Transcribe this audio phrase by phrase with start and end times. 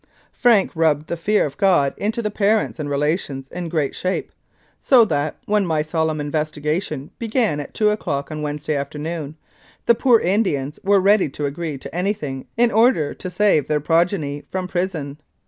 [0.33, 4.31] Frank rubbed the fear of God into the parents and relations in great shape,
[4.79, 9.35] so that, when my solemn investigation began at two o'clock on Wednesday afternoon,
[9.85, 14.43] the poor Indians were ready to agree to anything in order to save their progeny
[14.49, 15.19] from prison.